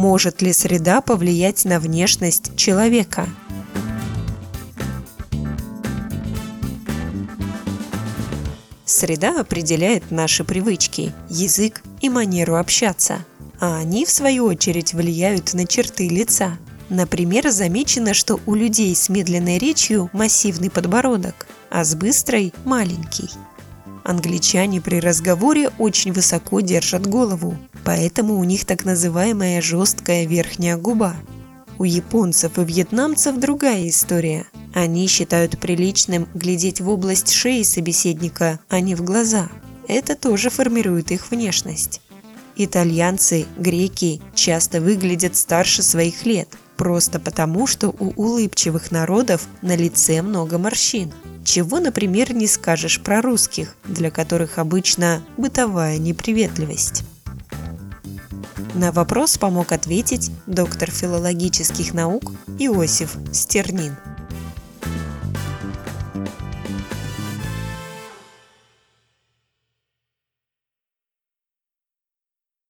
Может 0.00 0.40
ли 0.40 0.54
среда 0.54 1.02
повлиять 1.02 1.66
на 1.66 1.78
внешность 1.78 2.56
человека? 2.56 3.28
Среда 8.86 9.38
определяет 9.38 10.10
наши 10.10 10.42
привычки, 10.42 11.12
язык 11.28 11.82
и 12.00 12.08
манеру 12.08 12.56
общаться, 12.56 13.26
а 13.60 13.76
они, 13.76 14.06
в 14.06 14.10
свою 14.10 14.46
очередь, 14.46 14.94
влияют 14.94 15.52
на 15.52 15.66
черты 15.66 16.08
лица. 16.08 16.56
Например, 16.88 17.50
замечено, 17.50 18.14
что 18.14 18.40
у 18.46 18.54
людей 18.54 18.96
с 18.96 19.10
медленной 19.10 19.58
речью 19.58 20.08
массивный 20.14 20.70
подбородок, 20.70 21.46
а 21.68 21.84
с 21.84 21.94
быстрой– 21.94 22.54
маленький. 22.64 23.28
Англичане 24.02 24.80
при 24.80 24.98
разговоре 24.98 25.68
очень 25.78 26.14
высоко 26.14 26.60
держат 26.60 27.06
голову, 27.06 27.54
поэтому 27.84 28.38
у 28.38 28.44
них 28.44 28.64
так 28.64 28.84
называемая 28.84 29.60
жесткая 29.60 30.26
верхняя 30.26 30.76
губа. 30.76 31.16
У 31.78 31.84
японцев 31.84 32.58
и 32.58 32.64
вьетнамцев 32.64 33.36
другая 33.36 33.88
история. 33.88 34.46
Они 34.74 35.06
считают 35.06 35.58
приличным 35.58 36.28
глядеть 36.34 36.80
в 36.80 36.88
область 36.88 37.30
шеи 37.30 37.62
собеседника, 37.62 38.60
а 38.68 38.80
не 38.80 38.94
в 38.94 39.02
глаза. 39.02 39.48
Это 39.88 40.14
тоже 40.14 40.50
формирует 40.50 41.10
их 41.10 41.30
внешность. 41.30 42.00
Итальянцы, 42.56 43.46
греки 43.56 44.20
часто 44.34 44.80
выглядят 44.80 45.34
старше 45.36 45.82
своих 45.82 46.26
лет, 46.26 46.48
просто 46.76 47.18
потому, 47.18 47.66
что 47.66 47.88
у 47.88 48.12
улыбчивых 48.16 48.90
народов 48.90 49.46
на 49.62 49.76
лице 49.76 50.20
много 50.20 50.58
морщин. 50.58 51.12
Чего, 51.44 51.80
например, 51.80 52.34
не 52.34 52.46
скажешь 52.46 53.00
про 53.00 53.22
русских, 53.22 53.74
для 53.84 54.10
которых 54.10 54.58
обычно 54.58 55.22
бытовая 55.38 55.98
неприветливость. 55.98 57.04
На 58.74 58.92
вопрос 58.92 59.36
помог 59.36 59.72
ответить 59.72 60.30
доктор 60.46 60.90
филологических 60.90 61.92
наук 61.92 62.32
Иосиф 62.58 63.16
Стернин. 63.32 63.96